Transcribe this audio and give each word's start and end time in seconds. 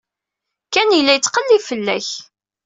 Ken 0.73 0.89
yella 0.93 1.13
yettqellib 1.15 1.61
fell-ak. 1.69 2.07